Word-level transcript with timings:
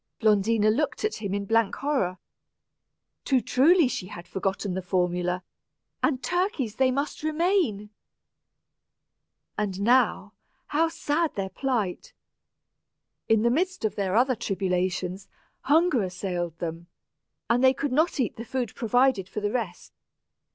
Blondina 0.19 0.71
looked 0.71 1.05
at 1.05 1.17
him 1.21 1.31
in 1.31 1.45
blank 1.45 1.75
horror. 1.75 2.17
Too 3.23 3.39
truly 3.39 3.85
had 3.87 4.25
she 4.25 4.31
forgotten 4.33 4.73
the 4.73 4.81
formula, 4.81 5.43
and 6.01 6.23
turkeys 6.23 6.77
they 6.77 6.89
must 6.89 7.21
remain! 7.21 7.91
And 9.59 9.79
now, 9.81 10.33
how 10.69 10.87
sad 10.87 11.35
their 11.35 11.49
plight! 11.49 12.13
In 13.29 13.43
the 13.43 13.51
midst 13.51 13.85
of 13.85 13.95
their 13.95 14.15
other 14.15 14.35
tribulations, 14.35 15.27
hunger 15.65 16.01
assailed 16.01 16.57
them, 16.57 16.87
and 17.47 17.63
they 17.63 17.71
could 17.75 17.91
not 17.91 18.19
eat 18.19 18.37
the 18.37 18.43
food 18.43 18.73
provided 18.73 19.29
for 19.29 19.39
the 19.39 19.51
rest. 19.51 19.93